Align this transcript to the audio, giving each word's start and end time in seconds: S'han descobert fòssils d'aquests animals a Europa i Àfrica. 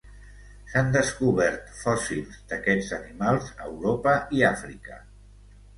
S'han 0.71 0.87
descobert 0.95 1.69
fòssils 1.81 2.41
d'aquests 2.53 2.91
animals 3.01 3.55
a 3.59 3.71
Europa 3.75 4.19
i 4.41 4.47
Àfrica. 4.53 5.03